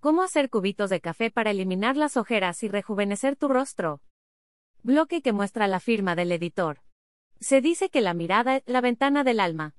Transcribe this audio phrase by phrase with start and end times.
[0.00, 4.00] ¿Cómo hacer cubitos de café para eliminar las ojeras y rejuvenecer tu rostro?
[4.84, 6.82] Bloque que muestra la firma del editor.
[7.40, 9.74] Se dice que la mirada es la ventana del alma.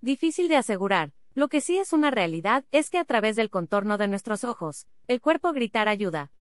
[0.00, 3.98] Difícil de asegurar, lo que sí es una realidad es que a través del contorno
[3.98, 6.32] de nuestros ojos, el cuerpo gritar ayuda.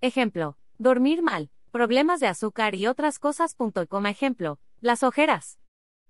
[0.00, 3.54] Ejemplo, dormir mal, problemas de azúcar y otras cosas.
[3.54, 5.60] Como ejemplo, las ojeras.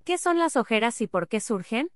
[0.04, 1.90] ¿Qué son las ojeras y por qué surgen?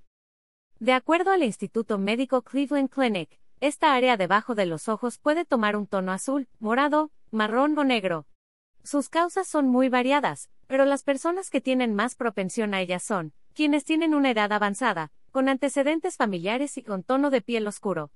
[0.80, 5.76] De acuerdo al Instituto Médico Cleveland Clinic, esta área debajo de los ojos puede tomar
[5.76, 8.26] un tono azul, morado, marrón o negro.
[8.82, 13.32] Sus causas son muy variadas, pero las personas que tienen más propensión a ellas son
[13.54, 18.10] quienes tienen una edad avanzada, con antecedentes familiares y con tono de piel oscuro.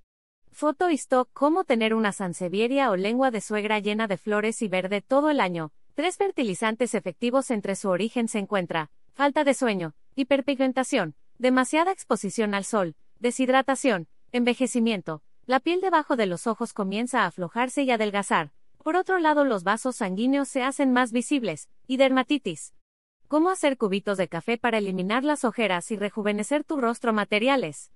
[0.52, 4.68] Foto y stock Cómo tener una sansevieria o lengua de suegra llena de flores y
[4.68, 5.72] verde todo el año.
[5.94, 12.64] Tres fertilizantes efectivos entre su origen se encuentra falta de sueño, hiperpigmentación, demasiada exposición al
[12.64, 18.52] sol, deshidratación, envejecimiento, la piel debajo de los ojos comienza a aflojarse y adelgazar.
[18.82, 22.74] Por otro lado, los vasos sanguíneos se hacen más visibles, y dermatitis.
[23.28, 27.92] ¿Cómo hacer cubitos de café para eliminar las ojeras y rejuvenecer tu rostro materiales?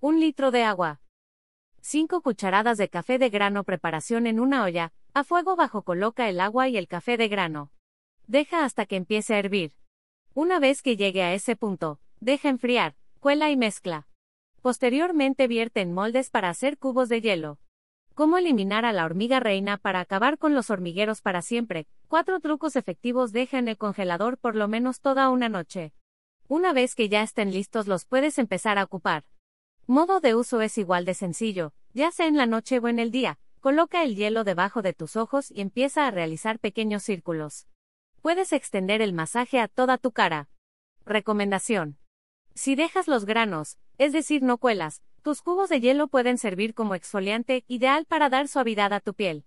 [0.00, 1.00] Un litro de agua.
[1.80, 6.40] 5 cucharadas de café de grano preparación en una olla, a fuego bajo coloca el
[6.40, 7.72] agua y el café de grano.
[8.26, 9.72] Deja hasta que empiece a hervir.
[10.34, 14.06] Una vez que llegue a ese punto, deja enfriar, cuela y mezcla.
[14.62, 17.58] Posteriormente vierte en moldes para hacer cubos de hielo.
[18.14, 21.86] ¿Cómo eliminar a la hormiga reina para acabar con los hormigueros para siempre?
[22.08, 25.94] Cuatro trucos efectivos deja en el congelador por lo menos toda una noche.
[26.46, 29.24] Una vez que ya estén listos los puedes empezar a ocupar.
[29.86, 33.10] Modo de uso es igual de sencillo, ya sea en la noche o en el
[33.10, 33.38] día.
[33.60, 37.66] Coloca el hielo debajo de tus ojos y empieza a realizar pequeños círculos.
[38.20, 40.50] Puedes extender el masaje a toda tu cara.
[41.06, 41.96] Recomendación.
[42.54, 46.94] Si dejas los granos, es decir, no cuelas, tus cubos de hielo pueden servir como
[46.94, 49.44] exfoliante, ideal para dar suavidad a tu piel.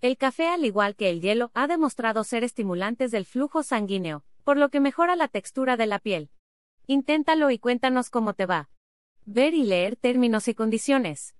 [0.00, 4.56] El café, al igual que el hielo, ha demostrado ser estimulantes del flujo sanguíneo, por
[4.56, 6.30] lo que mejora la textura de la piel.
[6.86, 8.70] Inténtalo y cuéntanos cómo te va.
[9.26, 11.36] Ver y leer términos y condiciones.